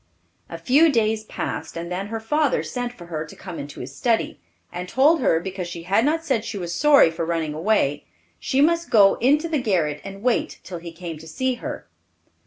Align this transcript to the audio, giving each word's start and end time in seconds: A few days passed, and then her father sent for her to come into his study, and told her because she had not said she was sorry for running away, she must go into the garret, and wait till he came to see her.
A 0.49 0.57
few 0.57 0.91
days 0.91 1.25
passed, 1.25 1.77
and 1.77 1.91
then 1.91 2.07
her 2.07 2.19
father 2.19 2.63
sent 2.63 2.91
for 2.91 3.05
her 3.05 3.23
to 3.23 3.35
come 3.35 3.59
into 3.59 3.81
his 3.81 3.95
study, 3.95 4.39
and 4.73 4.89
told 4.89 5.21
her 5.21 5.39
because 5.39 5.67
she 5.67 5.83
had 5.83 6.03
not 6.03 6.25
said 6.25 6.43
she 6.43 6.57
was 6.57 6.73
sorry 6.73 7.11
for 7.11 7.23
running 7.23 7.53
away, 7.53 8.05
she 8.39 8.61
must 8.61 8.89
go 8.89 9.13
into 9.19 9.47
the 9.47 9.61
garret, 9.61 10.01
and 10.03 10.23
wait 10.23 10.59
till 10.63 10.79
he 10.79 10.91
came 10.91 11.19
to 11.19 11.27
see 11.27 11.53
her. 11.61 11.87